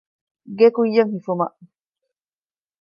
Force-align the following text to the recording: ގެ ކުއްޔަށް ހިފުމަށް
ގެ 0.57 0.67
ކުއްޔަށް 0.75 1.11
ހިފުމަށް 1.13 1.57